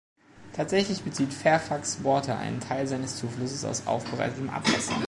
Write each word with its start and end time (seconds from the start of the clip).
Tatsächlich 0.53 1.03
bezieht 1.03 1.31
Fairfax 1.31 2.03
Water 2.03 2.35
einen 2.35 2.59
Teil 2.59 2.87
seines 2.87 3.17
Zuflusses 3.17 3.63
aus 3.63 3.85
aufbereitetem 3.85 4.49
Abwasser. 4.49 4.95